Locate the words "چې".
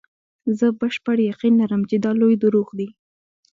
1.89-1.95